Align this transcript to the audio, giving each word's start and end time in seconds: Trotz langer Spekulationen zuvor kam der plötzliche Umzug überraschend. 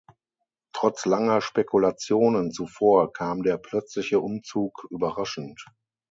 Trotz 0.73 1.05
langer 1.05 1.41
Spekulationen 1.41 2.51
zuvor 2.51 3.13
kam 3.13 3.43
der 3.43 3.59
plötzliche 3.59 4.19
Umzug 4.19 4.87
überraschend. 4.89 5.63